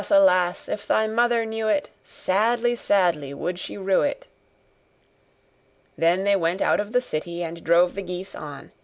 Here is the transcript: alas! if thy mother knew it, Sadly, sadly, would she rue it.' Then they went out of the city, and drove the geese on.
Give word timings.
alas! 0.09 0.67
if 0.67 0.87
thy 0.87 1.05
mother 1.05 1.45
knew 1.45 1.67
it, 1.67 1.91
Sadly, 2.03 2.75
sadly, 2.75 3.35
would 3.35 3.59
she 3.59 3.77
rue 3.77 4.01
it.' 4.01 4.25
Then 5.95 6.23
they 6.23 6.35
went 6.35 6.59
out 6.59 6.79
of 6.79 6.91
the 6.91 7.01
city, 7.01 7.43
and 7.43 7.63
drove 7.63 7.93
the 7.93 8.01
geese 8.01 8.33
on. 8.33 8.71